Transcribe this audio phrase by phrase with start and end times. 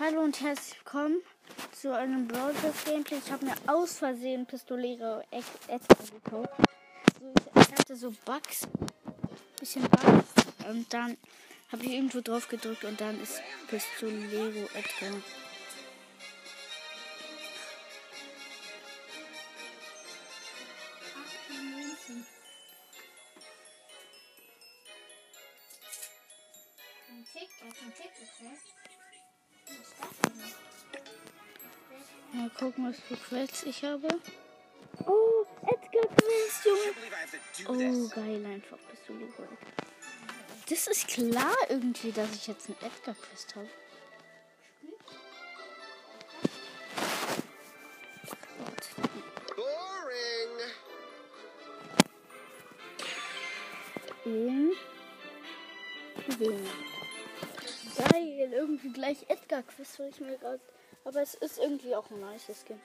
[0.00, 1.20] Hallo und herzlich willkommen
[1.72, 2.54] zu einem Brawl
[2.86, 3.18] Gameplay.
[3.18, 5.78] Ich habe mir aus Versehen Pistolero Edgar
[6.24, 6.48] gekauft.
[7.20, 8.66] So, ich, hatte so Bugs,
[9.60, 10.32] bisschen Bugs
[10.70, 11.18] und dann
[11.70, 15.12] habe ich irgendwo drauf gedrückt und dann ist Pistolero Edgar.
[32.92, 34.08] Was für Quests ich habe.
[35.06, 36.66] Oh, Edgar Quest,
[37.58, 38.04] Junge.
[38.04, 39.48] Oh, geil, einfach Pistole geholt.
[40.68, 43.68] Das ist klar irgendwie, dass ich jetzt einen Edgar Quest habe.
[54.24, 54.76] Wien.
[57.96, 60.60] Geil, irgendwie gleich Edgar Quest, weil ich mir gerade
[61.04, 62.80] aber es ist irgendwie auch ein nice Skin.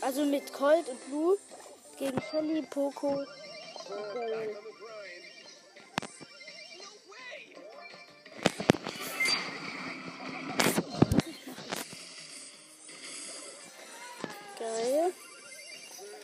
[0.00, 1.38] Also mit Colt und Blue
[1.98, 3.22] gegen Shelly, Poco.
[3.22, 3.26] Äh,
[14.58, 15.12] geil.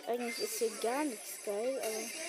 [0.07, 2.20] Eigentlich ist hier gar nichts geil, aber.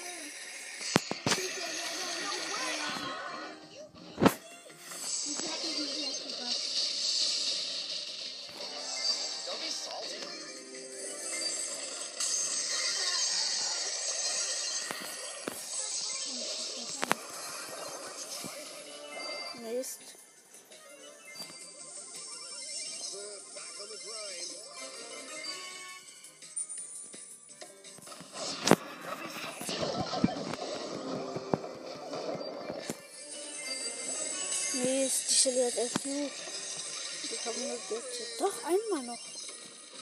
[37.91, 38.39] Gadget.
[38.39, 39.19] Doch, einmal noch.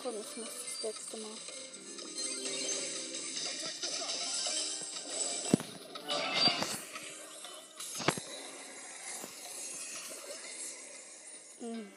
[0.04, 1.32] Komm, ich mach das letzte Mal.
[11.60, 11.92] Hm.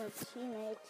[0.00, 0.80] Mir Teammate.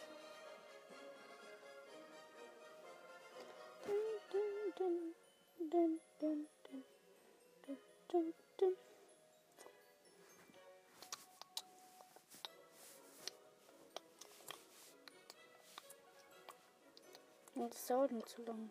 [17.56, 18.70] Und es dauert mir zu lang.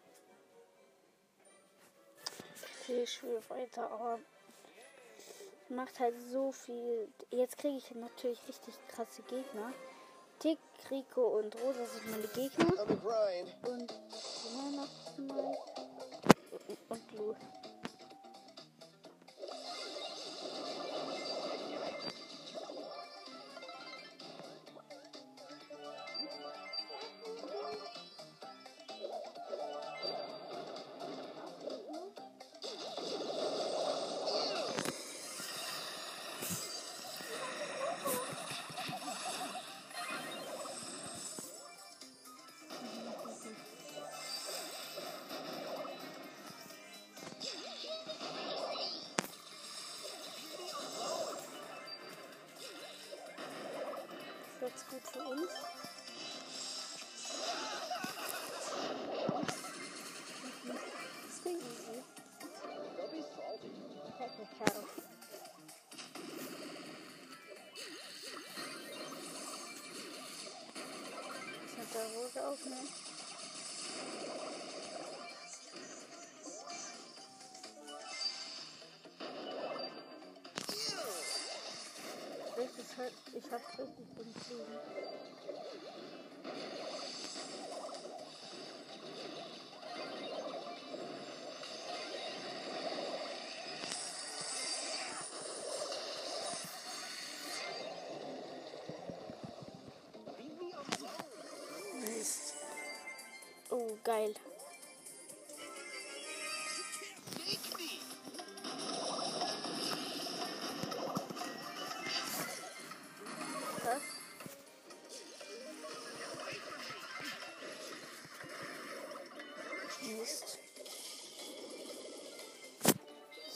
[2.82, 4.20] Okay, ich spiele weiter, aber
[5.68, 7.10] macht halt so viel.
[7.30, 9.74] Jetzt kriege ich natürlich richtig krasse Gegner.
[10.92, 12.66] Rico und Rosa sind meine Gegner.
[12.82, 13.44] Und mal?
[16.90, 17.36] Und Blue.
[55.20, 55.52] Jetzt gut für uns.
[61.26, 62.04] Das ging easy.
[64.18, 64.84] Technical.
[71.66, 72.78] Das hat der Rose aufnehmen.
[72.80, 72.99] Richtig,
[83.34, 84.34] ich hab richtig den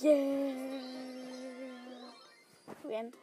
[0.03, 0.81] Yeah.
[2.83, 3.13] Wenn.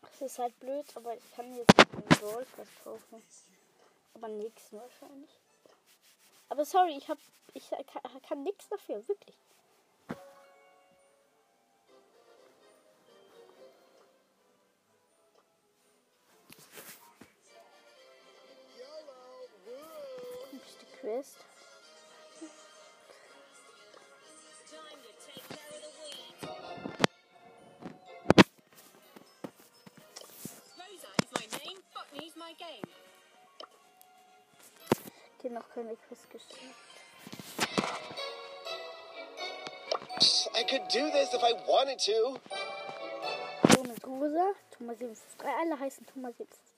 [0.00, 3.22] Das ist halt blöd, aber ich kann jetzt einen Brawl Pass kaufen.
[4.14, 5.30] Aber nichts wahrscheinlich.
[6.48, 7.18] Aber sorry, ich hab.
[7.52, 9.36] Ich kann, kann nichts dafür, wirklich.
[36.08, 36.74] Quest geschickt.
[40.54, 42.38] I could do this if I wanted to.
[43.82, 45.48] Mit Rosa, Thomas 753.
[45.60, 46.71] Alle heißen Thomas 753.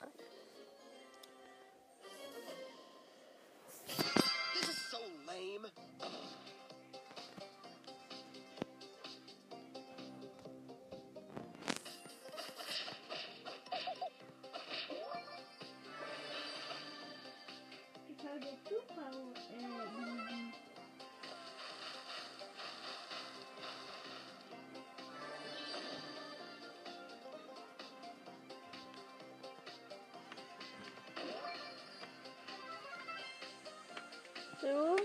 [34.65, 34.97] So.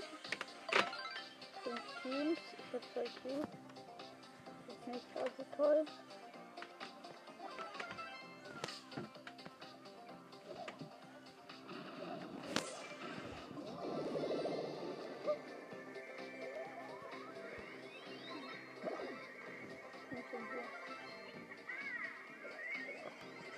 [1.63, 2.39] Fünf Teams.
[2.57, 3.47] Ich hab zwei gut.
[4.69, 5.05] Ist nicht
[5.57, 5.85] toll.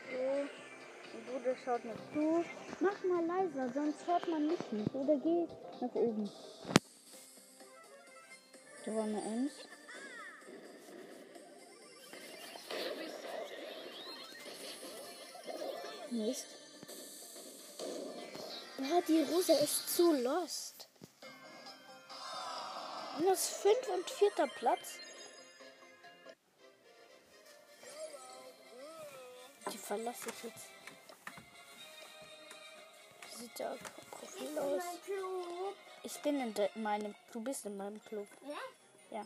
[0.10, 0.26] So.
[1.32, 2.44] Bruder schaut mir zu.
[2.80, 4.96] Mach mal leiser, sonst hört man mich nicht.
[4.96, 5.46] Oder geh
[5.82, 6.32] nach oben.
[8.86, 9.54] Da war eine Ems.
[16.12, 16.46] Mist.
[18.78, 20.90] Boah, die Rosa ist zu lost.
[23.20, 25.00] Minus 5 und vierter Platz.
[29.72, 30.66] Die verlasse ich jetzt.
[33.30, 33.78] Wie sieht der
[34.10, 34.84] Profil aus?
[36.04, 37.14] Ich bin in de meinem.
[37.32, 38.28] Du bist in meinem Club.
[38.48, 39.18] Ja?
[39.18, 39.26] Ja.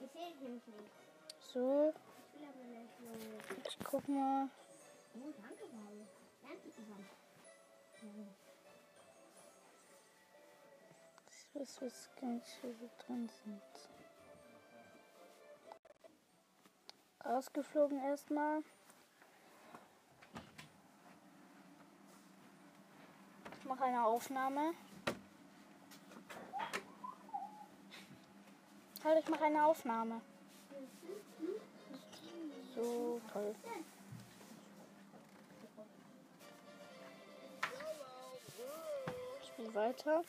[0.00, 0.62] Ich in.
[0.66, 0.72] Ich.
[1.52, 1.92] So,
[2.34, 2.40] Ich
[2.98, 3.68] so.
[3.68, 4.48] ich guck mal.
[5.14, 6.06] Oh, danke, Paul.
[6.42, 7.06] Danke, Ivan.
[11.54, 13.91] Was, was ganz viele drin sind.
[17.24, 18.62] Rausgeflogen erstmal.
[23.58, 24.72] Ich mache eine Aufnahme.
[29.04, 30.20] Halt, ich mache eine Aufnahme.
[32.74, 33.54] So toll.
[39.40, 40.22] Ich spiele weiter.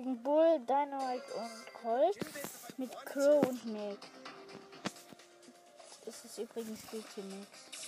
[0.00, 2.16] Gegen Bull, Dynamite und Colt.
[2.78, 3.98] Mit Crow und Meg.
[6.06, 7.46] Das ist übrigens GT Mix.
[7.72, 7.79] Ja.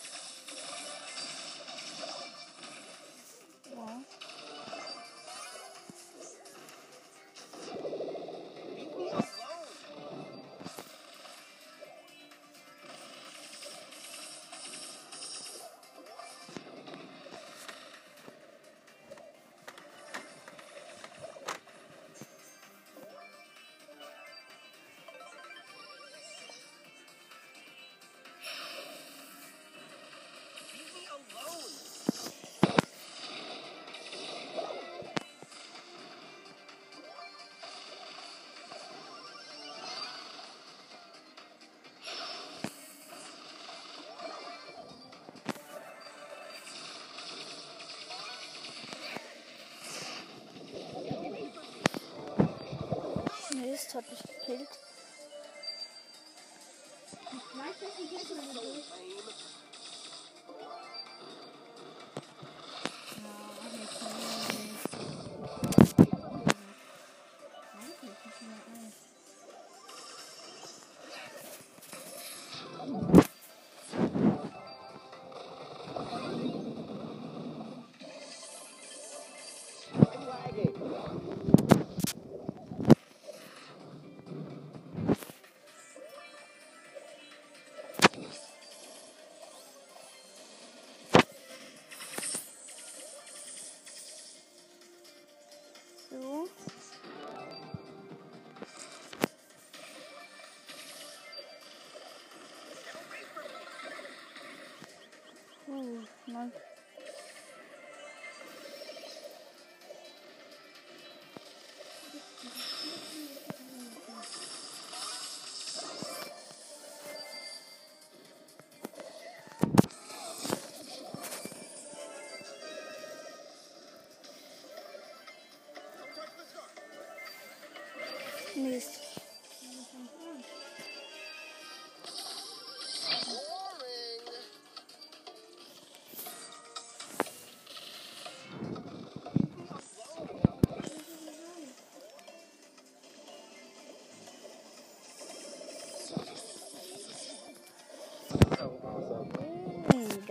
[53.83, 54.69] Mist, hat mich gekillt.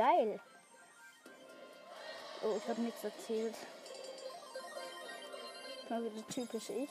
[0.02, 0.40] Geil.
[2.42, 3.56] Oh, ich habe nichts erzählt.
[5.90, 6.90] Mal wieder typisch ich.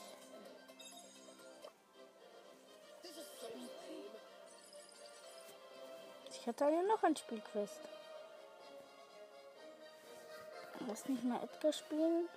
[6.29, 7.81] Ich hatte ja noch ein Spielquest.
[10.87, 12.29] Lass nicht mal Edgar spielen.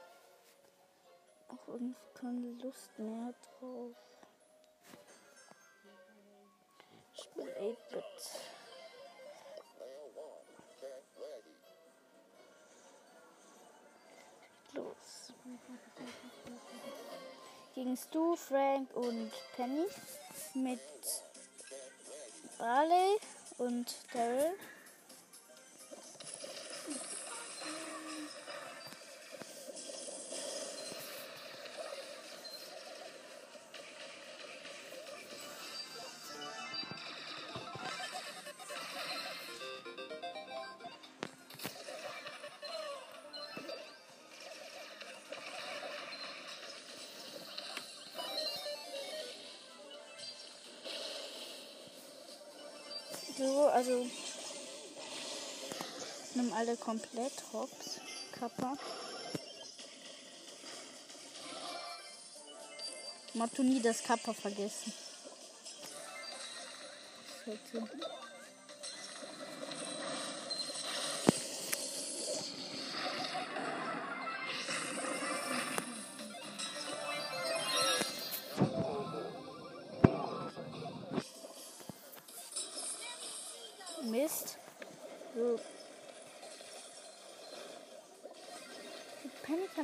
[1.51, 3.95] Auch irgendwie keine Lust mehr drauf.
[7.15, 8.54] Spiel 8-Bit.
[17.75, 19.87] Gegen Stu, Frank und Penny
[20.55, 20.81] mit
[22.59, 23.19] Barley
[23.59, 24.55] und Daryl.
[56.65, 58.01] Alle komplett hops.
[58.39, 58.77] Kappa.
[63.35, 64.93] Motto nie das Kappa vergessen.
[67.45, 68.24] Sollte.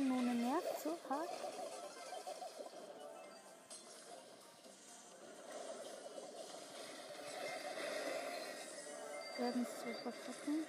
[0.01, 1.29] Pennkanone nervt so hart.
[9.37, 10.65] Werden es zu verkacken.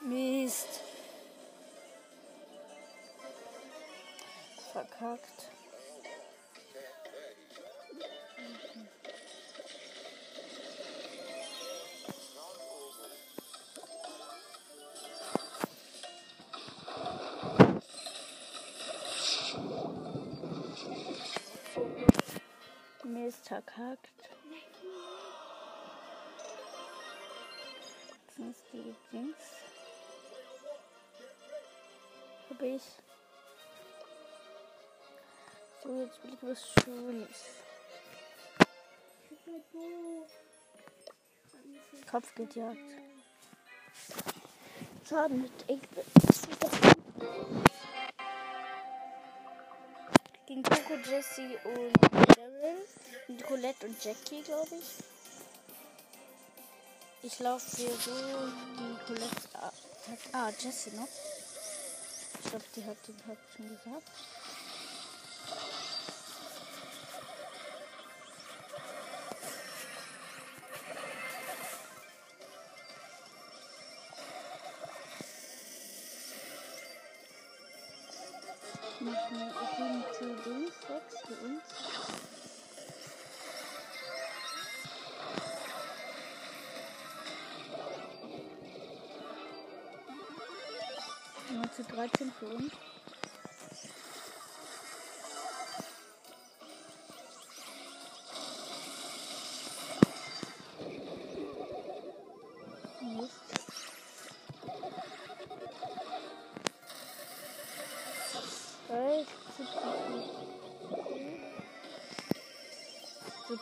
[0.00, 0.80] Mist.
[4.72, 5.55] Verkackt.
[23.46, 24.08] Verkackt.
[28.36, 29.36] Sonst die Dings.
[32.50, 32.82] Hab ich.
[35.82, 37.38] So, jetzt will ich was Schönes.
[42.10, 42.78] Kopfgeldjagd.
[45.08, 46.06] Schaden mit 8-Bit.
[50.46, 51.92] Gegen Coco, Jessie und
[52.36, 52.86] Daryl.
[53.34, 54.86] Colette und Jackie, glaube ich.
[57.22, 58.12] Ich laufe für so
[58.78, 59.72] die Colette.
[60.32, 61.08] Ah, Jessie noch.
[62.44, 64.10] Ich glaube, die hat den hat schon gesagt.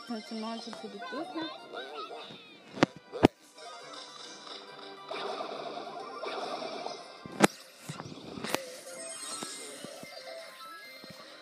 [0.07, 1.49] 17 zu 19 für die Gegner.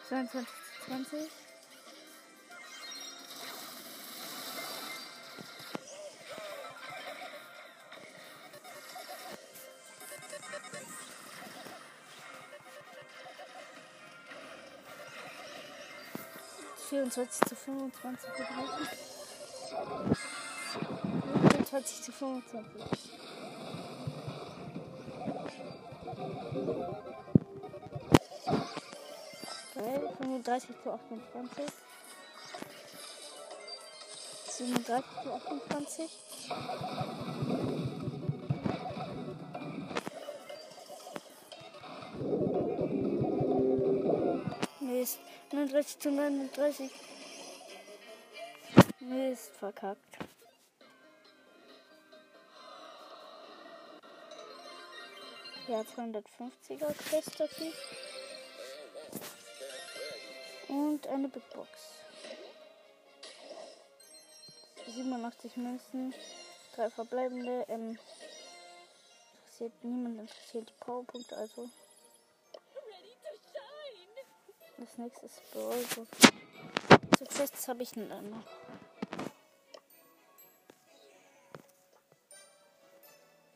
[0.08, 0.48] Zweiundzwanzig
[0.88, 1.42] zu.
[16.93, 18.88] 24 zu 25 für die Gegner.
[21.50, 22.83] 24 zu 25.
[29.73, 31.65] Geil, 35 zu 28.
[34.45, 36.12] 37 zu 28.
[45.74, 46.92] 39 zu 39.
[49.00, 50.18] Mist, verkackt.
[55.68, 57.74] Ja, 250er Quest dafür.
[60.68, 61.70] Und eine Big Box.
[64.86, 66.13] 87 Münzen,
[66.75, 67.65] drei verbleibende.
[67.68, 67.98] Ähm,
[69.42, 71.68] interessiert niemand interessiert die Powerpunkte, also.
[74.77, 76.08] Das nächste ist Brawlbook.
[77.20, 78.44] So Quests habe ich dann noch.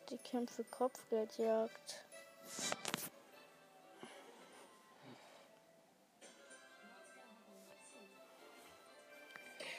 [0.10, 2.04] Die Kämpfe Kopfgeldjagd.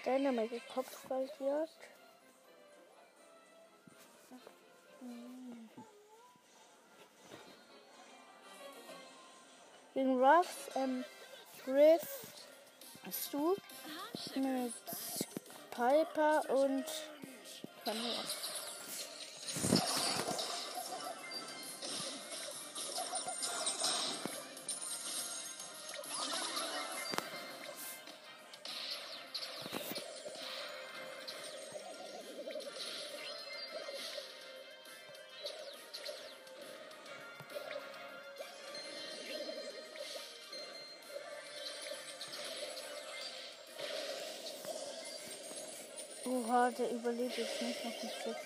[0.05, 1.71] Dynamite Kopfgeldjagd.
[9.95, 11.05] Gegen Ruffs, ähm,
[11.69, 12.47] Rift,
[13.05, 13.55] hast du
[14.37, 14.73] mit
[15.71, 16.85] Piper und
[17.85, 18.48] Camilla.
[46.69, 48.41] Oha, der überlebt jetzt nicht noch nicht sechs.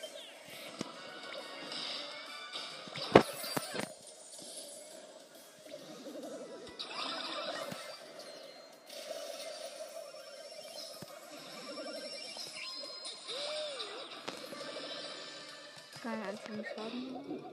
[16.02, 17.44] Kein einzelnen Schaden.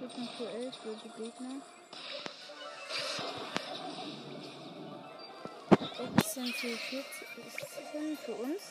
[0.00, 1.62] 14 zu 11 für die Gegner.
[6.24, 8.62] 16 zu 14 für uns.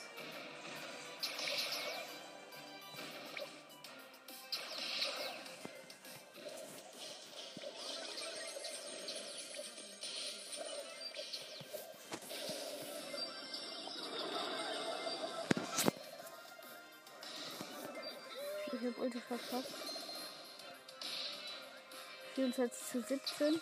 [19.06, 19.70] Ulti verpasst.
[22.34, 23.62] 24 zu 17.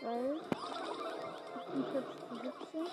[0.00, 0.40] Geil.
[1.66, 2.86] 48 zu 17.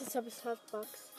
[0.00, 1.09] Jetzt habe ich Hotbox.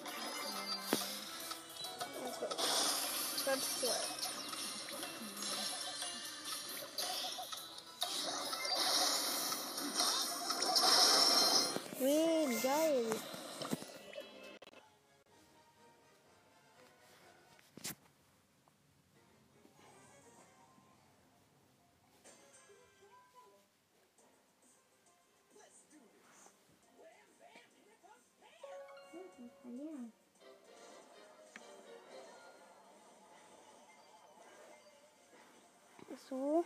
[36.32, 36.66] So.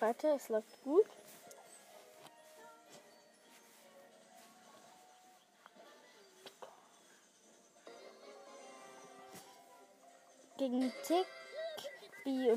[0.00, 1.06] Weiter, es läuft gut.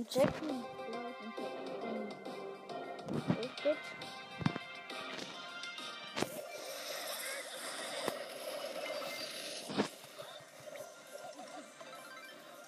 [0.10, 0.48] Jackie.
[3.64, 3.78] Gut.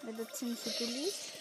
[0.04, 1.39] Mit der ziemliche Billig.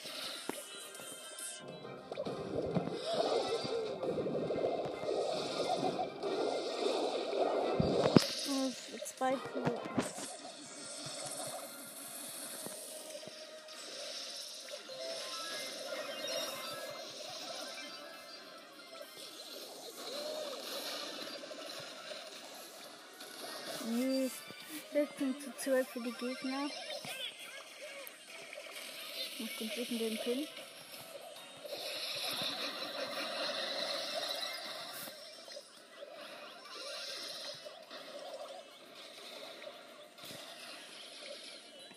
[25.19, 26.71] 13 zu 12 für die Gegner.
[29.33, 30.47] Ich muss den dritten den Pin.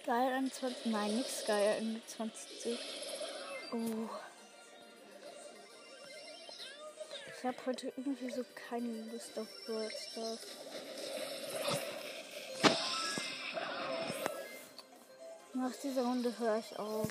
[0.03, 0.51] Geil an
[0.85, 2.79] Nein, nichts geil an 20.
[3.71, 4.09] Oh.
[7.37, 9.93] Ich habe heute irgendwie so keine Lust auf World
[15.61, 17.07] Nach dieser Runde höre ich auf.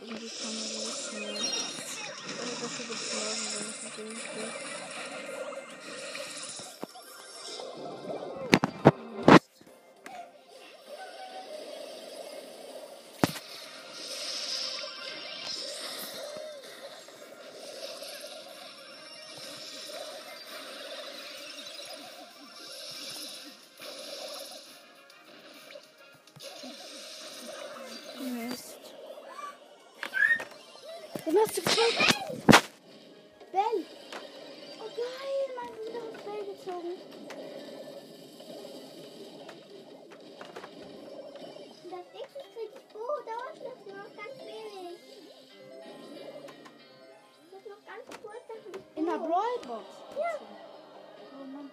[0.00, 1.32] Irgendwie keine Lust mehr.
[1.32, 1.40] Oder
[2.62, 4.89] dafür wird es morgen, wenn ich mit dem spiele.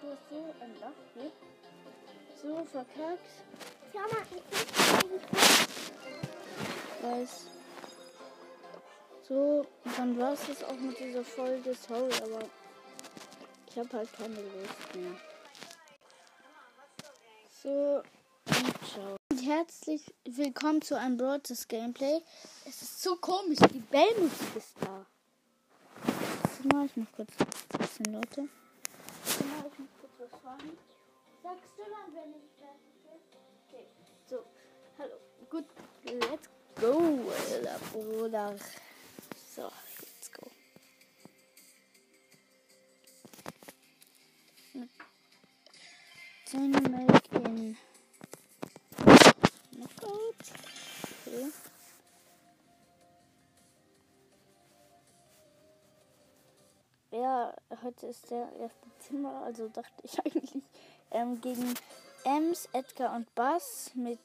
[0.08, 1.30] Mann, hast so ein Loch hier.
[2.40, 3.28] So verkackt.
[3.92, 4.42] Schau mal, ich
[7.02, 7.46] Weiß.
[9.28, 9.66] So,
[9.96, 11.74] dann war es auch mit dieser Folge.
[11.74, 12.44] Sorry, aber
[13.68, 15.14] ich habe halt keine Lust mehr.
[17.62, 18.02] So,
[18.46, 19.16] und ciao.
[19.30, 22.20] Und herzlich willkommen zu einem Broadcast Gameplay.
[22.64, 25.04] Es ist so komisch, die Bellmusik ist da.
[26.06, 28.44] Jetzt mach ich noch kurz ein bisschen lauter.
[29.24, 29.97] Ich noch
[30.28, 30.78] fragen.
[31.42, 33.20] Sagst du dann, wenn ich fertig bin?
[33.68, 33.86] Okay,
[34.26, 34.44] so,
[34.98, 35.16] hallo,
[35.48, 35.64] gut,
[36.04, 36.48] let's
[36.80, 38.56] go, Alter, Bruder.
[39.54, 40.50] So, let's go.
[44.74, 44.90] Mit
[46.52, 47.76] Dynamite in
[49.72, 50.34] Knockout.
[51.26, 51.52] Okay.
[57.10, 60.62] Ja, heute ist der erste Zimmer, also dachte ich eigentlich
[61.10, 61.74] ähm, gegen
[62.24, 64.20] Ems, Edgar und Bass mit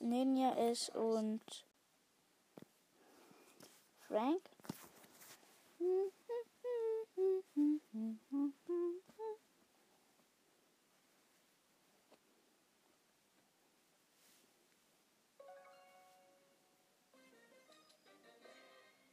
[0.00, 1.40] Ninja, Ash und
[4.08, 4.40] Frank.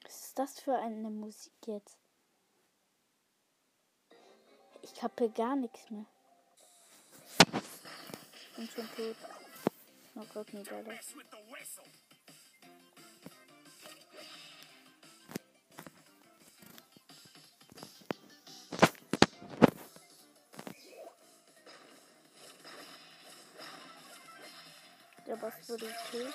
[0.03, 2.04] Was ist das für eine Musik jetzt?
[4.95, 6.05] Ich kapiere gar nichts mehr.
[8.33, 9.15] Ich bin schon tot.
[10.15, 10.93] Oh Gott, nie leider.
[25.27, 26.33] Der Boss wurde gekillt.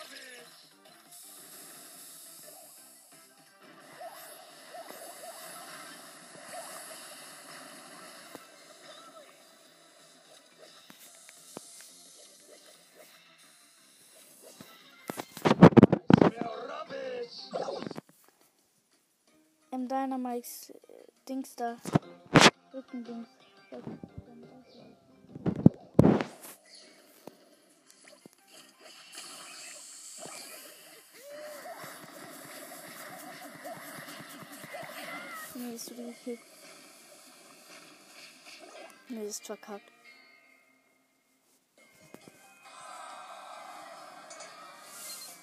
[19.91, 20.75] Im Dynamics äh,
[21.29, 21.77] Dings da.
[22.73, 23.29] Rückendings.
[35.55, 36.39] Nee, ist wieder gekillt.
[39.09, 39.91] Nee, ist verkackt.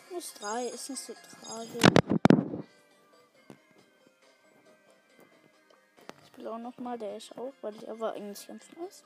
[0.10, 2.17] Minus drei ist nicht so tragisch.
[6.46, 9.04] Auch nochmal, der ist auch, weil der war eigentlich ganz nice.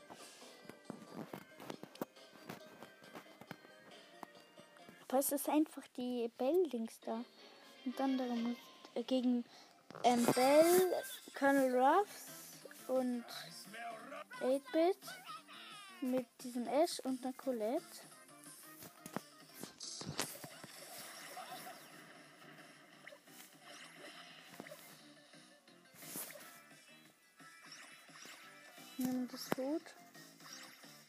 [5.07, 7.23] Aber es ist einfach die Bell-Dings da.
[7.85, 8.55] Und dann darum
[8.95, 9.43] äh, gegen
[10.03, 10.93] ähm, Bell,
[11.37, 13.25] Colonel Ruffs und
[14.41, 14.97] 8-Bit
[16.01, 17.81] mit diesem Ash und einer Colette.
[29.03, 29.49] Nimm das.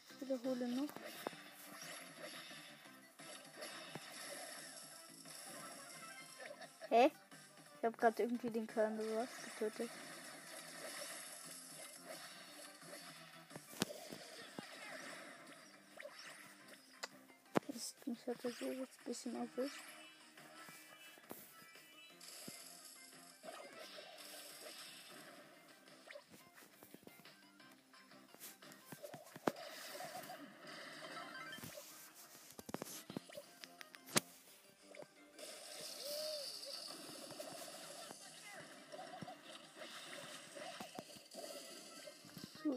[0.09, 0.89] Ich wiederhole noch.
[6.89, 7.11] Hä?
[7.77, 9.29] Ich habe gerade irgendwie den Colonel Ruff
[9.59, 9.91] getötet.
[17.67, 19.92] Mist, mich hat das so jetzt ein bisschen erwischt.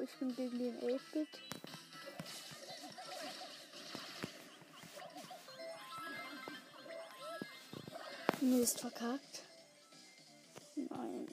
[0.08, 1.28] Ich bin gegen den 8-Bit.
[8.40, 9.42] Mist, verkackt.
[10.76, 11.26] Nein.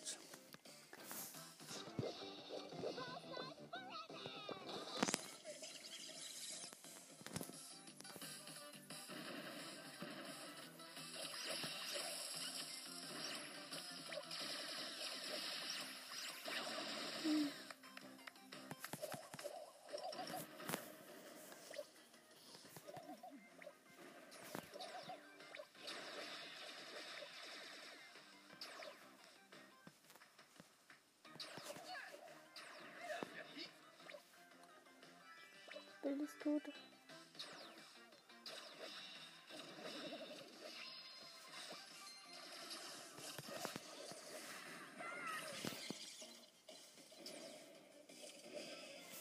[36.14, 36.62] Bild ist tot.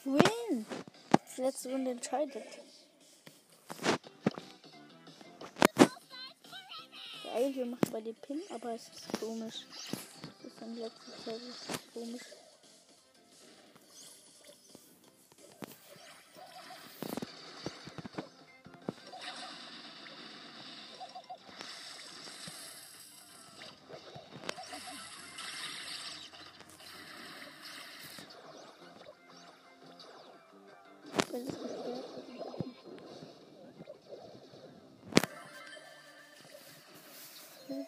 [0.05, 0.67] Win!
[1.37, 2.45] Die letzte Runde entscheidet.
[7.23, 9.67] Geil, wir machen bei den Pin, aber es ist komisch.
[10.43, 11.41] Das ist in letzter Zeit
[11.95, 12.42] komisch.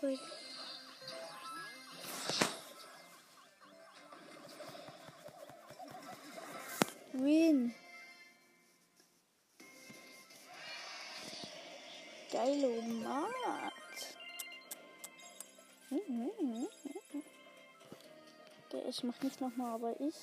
[0.05, 0.21] Weit.
[7.12, 7.75] Win.
[12.31, 13.73] Geilo Mat.
[18.69, 20.17] Okay, ich mach nicht nochmal, aber ich,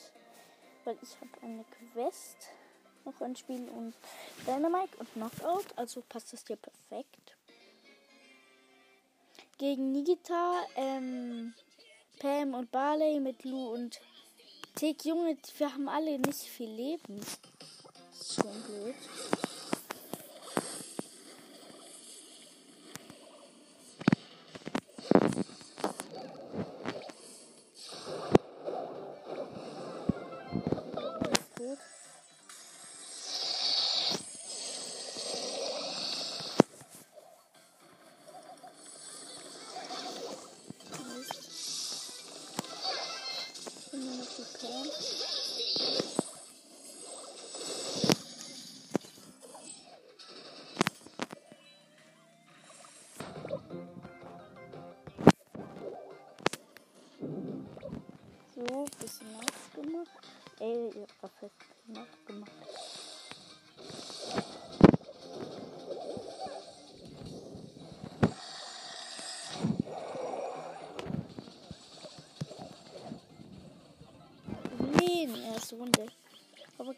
[0.83, 2.49] weil ich habe eine Quest
[3.05, 3.95] noch ein Spiel und
[4.45, 7.30] Dynamite und Knockout, also passt das dir perfekt.
[9.61, 11.53] Gegen Nigita, ähm,
[12.17, 14.01] Pam und Barley mit Lou und
[14.73, 17.21] Tick, Junge, wir haben alle nicht viel Leben.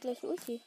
[0.04, 0.60] Gleich Ulti.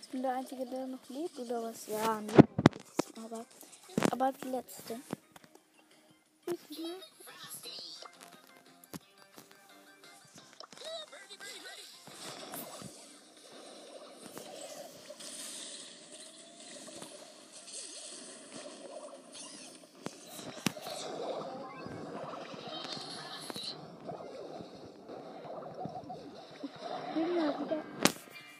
[0.00, 1.86] Ich bin der Einzige, der noch lebt, oder was?
[1.86, 2.32] Ja, nee,
[3.24, 3.44] aber,
[4.10, 4.98] aber die letzte.
[6.84, 7.14] Mal.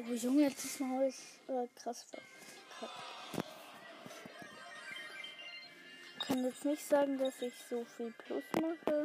[0.07, 1.17] Oh Junge, jetzt ist mal alles
[1.49, 2.07] äh, krass.
[6.35, 9.05] Kann jetzt nicht sagen, dass ich so viel Plus mache.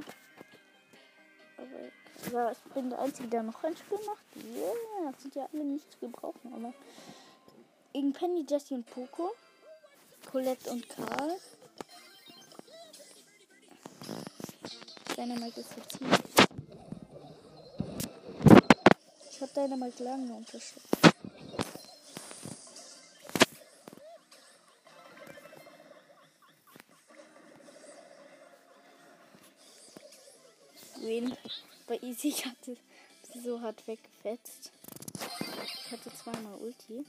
[1.57, 4.25] Aber ja, ich bin der Einzige, der noch ein Spiel macht.
[4.35, 6.53] Yeah, das sind ja alle nicht zu gebrauchen.
[6.53, 6.73] Aber
[7.93, 9.31] gegen Penny, Jessie und Poco.
[10.31, 11.37] Colette und Karl.
[15.15, 16.07] Dynamite ist jetzt hier.
[19.29, 20.98] Ich hab Dynamite lange unterstützt.
[32.09, 32.75] Easy ich hatte
[33.31, 34.71] sie so hart weggefetzt.
[35.85, 36.55] Ich hatte zweimal.
[36.55, 37.05] Ulti.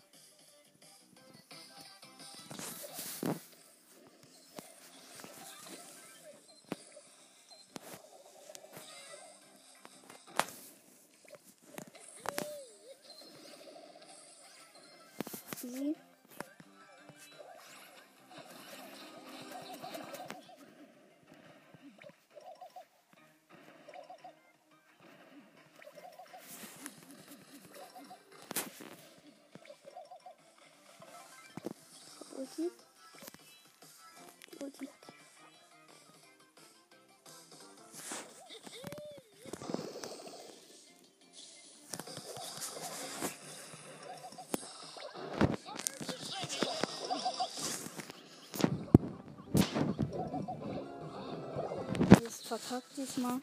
[52.50, 53.40] Verkackt diesmal.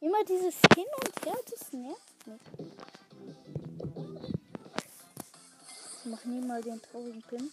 [0.00, 2.40] Immer dieses Hin und Her, das nervt mich.
[6.00, 7.52] Ich mach nie mal den traurigen Pin.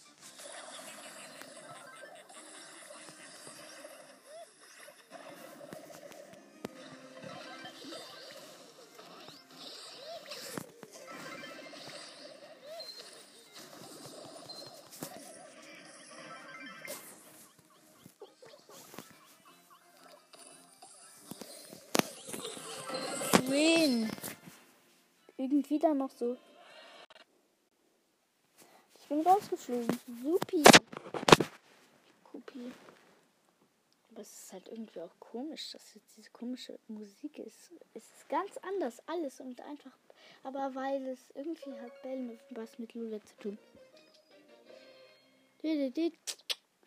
[25.68, 26.36] Dann noch so.
[28.98, 30.00] Ich bin rausgeflogen.
[30.22, 30.62] Supi.
[32.24, 32.72] Kopi.
[34.10, 37.72] Aber es ist halt irgendwie auch komisch, dass jetzt diese komische Musik ist.
[37.94, 39.92] Es ist ganz anders, alles und einfach.
[40.44, 43.58] Aber weil es irgendwie hat Bell was mit Lula zu tun.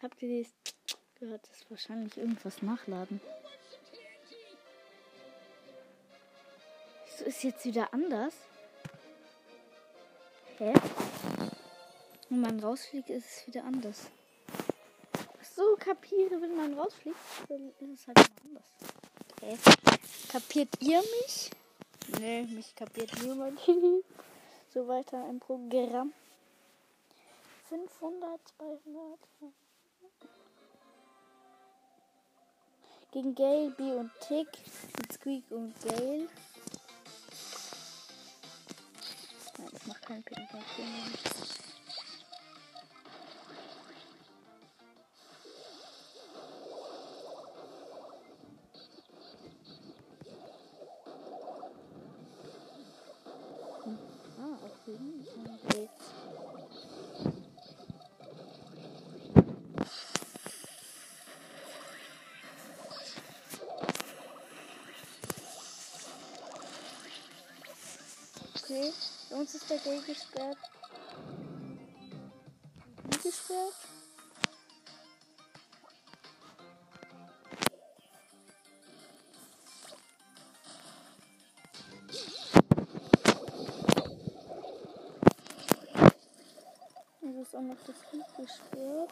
[0.01, 0.51] Habt ihr das
[1.15, 1.47] gehört?
[1.47, 3.21] Das ist wahrscheinlich irgendwas nachladen.
[7.05, 8.33] Wieso ist jetzt wieder anders?
[10.59, 10.73] Hä?
[12.27, 14.07] Wenn man rausfliegt, ist es wieder anders.
[15.39, 17.15] Ach so, kapiere, wenn man rausfliegt,
[17.47, 18.65] dann ist es halt anders.
[19.39, 19.57] Hä?
[20.29, 21.49] Kapiert ihr mich?
[22.19, 23.57] Nee, mich kapiert niemand.
[24.73, 26.11] so weiter im Programm.
[27.69, 29.19] 500, 200.
[33.11, 34.49] Gegen Gale, B und Tick.
[34.97, 36.27] Mit Squeak und Gale.
[40.09, 41.11] Nein, das macht keinen Pin.
[41.13, 41.93] das macht keinen
[53.83, 53.99] Pin.
[54.39, 54.97] Ah, okay.
[55.65, 55.89] okay.
[68.55, 68.93] Okay,
[69.29, 70.57] bei uns ist der Gay gesperrt.
[73.03, 73.73] Wie gesperrt?
[87.21, 89.11] Also ist auch noch das Buch gesperrt.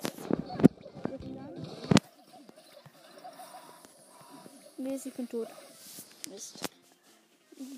[4.77, 5.47] Nee, ich bin tot.
[6.29, 6.69] Mist.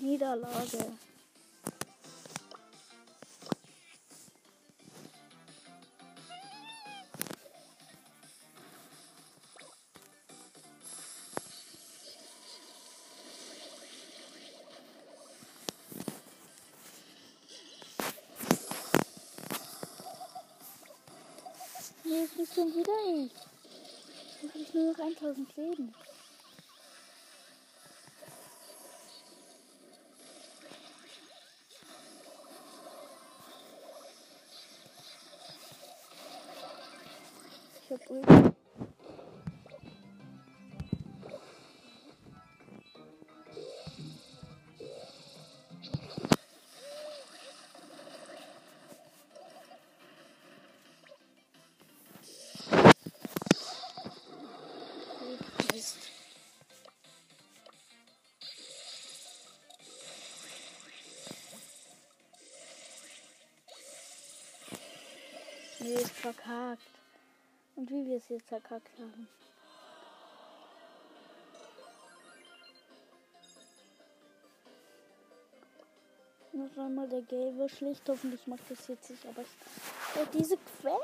[0.00, 0.92] Niederlage.
[25.30, 25.94] 2000 Leben.
[37.82, 38.49] Ich hab Ulti.
[66.20, 66.82] Verkackt.
[67.76, 69.28] Und wie wir es jetzt verkackt haben.
[76.52, 78.02] Noch einmal der gelbe schlicht.
[78.08, 79.24] Hoffentlich macht das jetzt nicht.
[79.26, 81.00] Aber ich, ja, diese Quest.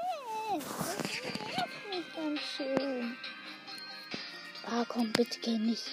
[0.50, 1.22] Das
[1.56, 3.16] nervt mich ganz schön.
[4.66, 5.86] Ah, komm, bitte geh nicht.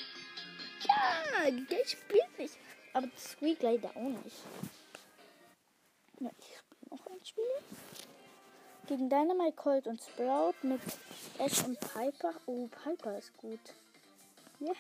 [0.82, 2.58] Ja, der spielt nicht.
[2.94, 4.44] Aber Squeak leider auch nicht.
[6.20, 7.93] Ja, ich spiele noch ein Spiel.
[8.86, 10.82] Gegen Dynamite, Colt und Sprout mit
[11.40, 12.34] Ash und Piper.
[12.46, 13.60] Oh, Piper ist gut.
[14.60, 14.72] Yeah.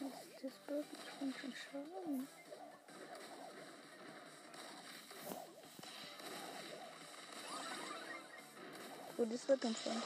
[0.00, 0.84] Ist das Bild?
[1.20, 2.28] Bin schon schauen.
[9.16, 10.02] Oh, das wird dann schon.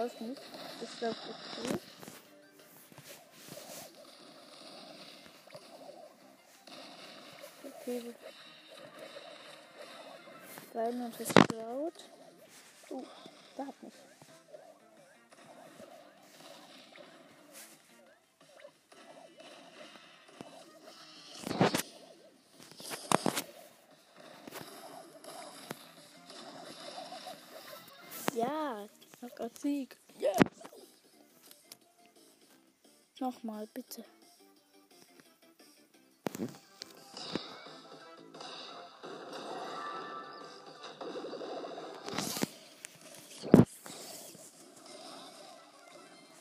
[0.00, 0.40] Weiß nicht.
[0.82, 1.78] Ich glaube, okay.
[7.64, 8.14] Okay, gut.
[10.72, 12.19] Dynamite ist Sprout.
[29.40, 29.96] Knockout Sieg.
[30.18, 30.32] Ja.
[33.20, 34.04] Nochmal, bitte.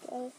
[0.08, 0.32] Geil.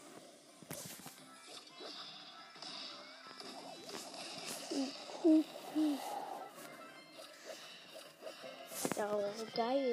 [8.97, 9.09] Ja,
[9.55, 9.90] geil.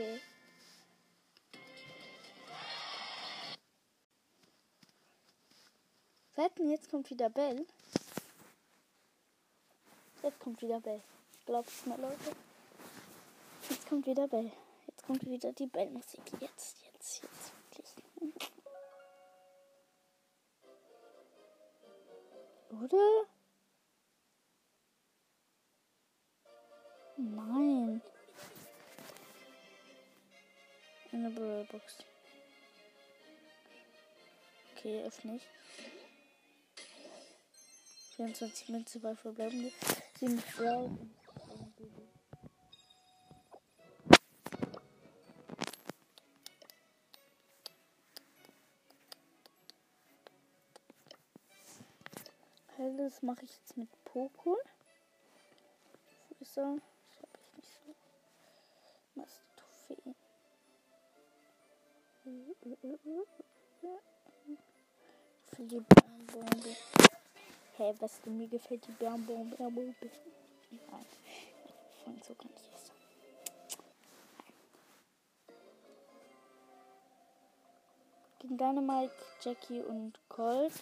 [6.39, 7.66] Wetten, jetzt kommt wieder Bell.
[10.22, 11.03] Jetzt kommt wieder Bell.
[11.47, 12.36] Glaubt's mal, Leute.
[13.68, 14.53] Jetzt kommt wieder Bell.
[14.86, 16.20] Jetzt kommt wieder die Bellmusik.
[16.39, 17.22] Jetzt, jetzt,
[17.76, 18.53] jetzt wirklich.
[22.70, 23.24] Oder?
[27.16, 28.01] Nein.
[31.11, 32.05] Eine Brawlbox.
[34.76, 35.57] Okay, öffne ich.
[38.18, 39.70] 24 Münze bei verbleibende.
[40.18, 40.90] 7 Sprout.
[52.96, 54.58] Das mache ich jetzt mit Poco.
[56.28, 56.76] Wo ist er?
[57.10, 57.94] Ich habe ich nicht so.
[59.14, 60.14] Was Trophäen.
[65.46, 66.76] Für die Bombe.
[67.78, 69.54] Hey, was du mir gefällt, die Bärenbombe.
[69.60, 69.92] Nein,
[72.02, 72.92] von so kann ich essen.
[78.40, 80.72] Gegen Dynamite, Jackie und Colt.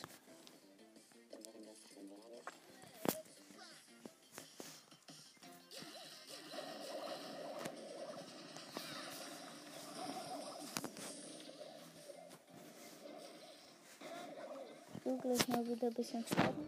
[15.16, 16.66] So, gleich mal wieder ein bisschen Schaden.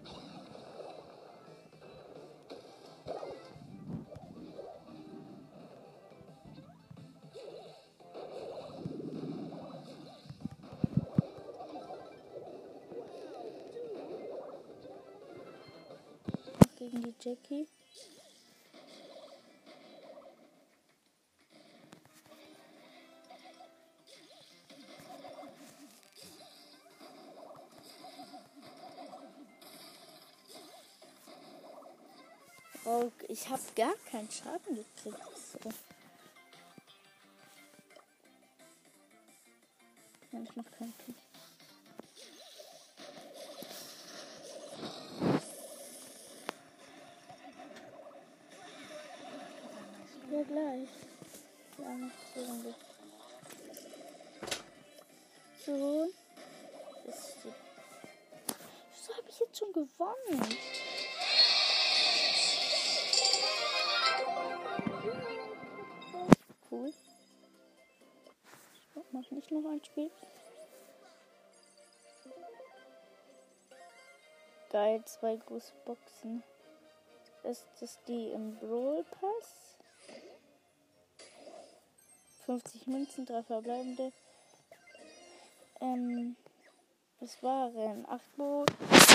[16.76, 17.66] Gegen die Jackie.
[33.48, 35.16] Ich habe gar keinen Schaden gekriegt.
[35.62, 35.70] So.
[40.30, 41.14] Nein, ich mach keinen Kill.
[50.30, 50.88] Ja, gleich.
[51.78, 52.74] Ja, so lange.
[55.64, 56.12] So.
[57.06, 57.52] Ist die...
[58.92, 60.57] Wieso habe ich jetzt schon gewonnen?
[69.86, 70.10] Spiel.
[74.70, 76.42] Geil, zwei große Boxen.
[77.42, 79.76] Ist das die im Brawl Pass?
[82.44, 84.12] 50 Münzen, drei verbleibende.
[85.80, 86.36] Ähm,
[87.20, 88.64] es waren 8 Bo,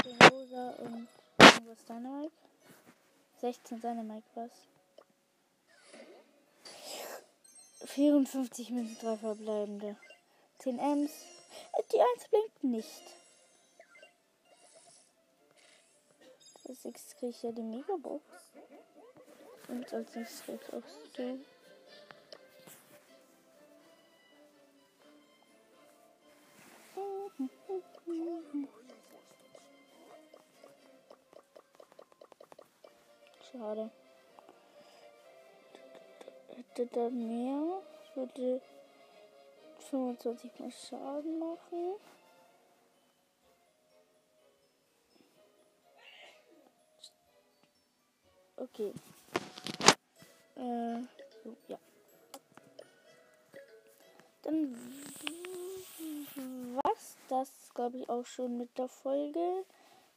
[0.03, 1.07] 10 Rosa und
[1.39, 2.33] irgendwas Dynamite.
[3.41, 4.51] 16 Dynamite was.
[7.85, 9.97] 54 Münzen, drei verbleibende.
[10.63, 11.11] 10 Ms.
[11.73, 13.03] Äh, Die 1 blinkt nicht.
[16.69, 18.23] Als nächstes kriege ich ja die Megabox.
[19.67, 21.39] Und als nächstes kriege ich auch Stu.
[33.51, 33.91] Schade.
[36.55, 37.83] Hätte da mehr,
[38.15, 38.61] würde
[39.93, 41.95] 25 mal Schaden machen.
[48.57, 48.91] Okay.
[50.55, 51.01] Äh,
[51.43, 51.77] so, ja.
[54.41, 54.75] Dann
[57.29, 59.65] das, glaube ich, auch schon mit der Folge.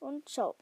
[0.01, 0.55] Und ciao.